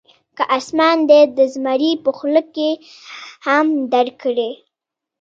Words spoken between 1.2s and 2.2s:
د زمري په